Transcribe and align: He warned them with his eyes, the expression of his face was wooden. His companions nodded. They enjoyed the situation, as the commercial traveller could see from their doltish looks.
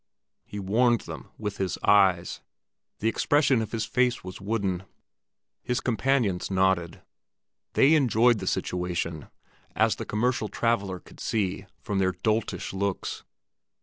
He 0.47 0.57
warned 0.57 1.01
them 1.01 1.29
with 1.37 1.57
his 1.57 1.77
eyes, 1.83 2.41
the 3.01 3.07
expression 3.07 3.61
of 3.61 3.71
his 3.71 3.85
face 3.85 4.23
was 4.23 4.41
wooden. 4.41 4.81
His 5.61 5.79
companions 5.79 6.49
nodded. 6.49 7.03
They 7.73 7.93
enjoyed 7.93 8.39
the 8.39 8.47
situation, 8.47 9.27
as 9.75 9.97
the 9.97 10.05
commercial 10.05 10.47
traveller 10.49 10.97
could 10.99 11.19
see 11.19 11.67
from 11.83 11.99
their 11.99 12.13
doltish 12.13 12.73
looks. 12.73 13.21